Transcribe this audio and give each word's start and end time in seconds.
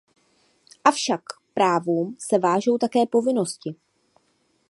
Avšak 0.83 1.23
k 1.33 1.39
právům 1.53 2.15
se 2.19 2.37
vážou 2.39 2.77
také 2.77 3.05
povinnosti. 3.05 3.75